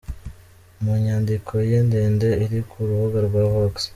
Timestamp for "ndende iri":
1.87-2.59